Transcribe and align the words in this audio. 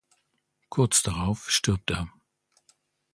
Kurz 0.71 1.03
darauf 1.03 1.51
stirbt 1.51 1.91
er. 1.91 2.09